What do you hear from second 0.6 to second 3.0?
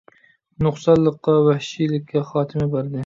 نۇقسانلىققا، ۋەھشىيلىككە خاتىمە بەردى.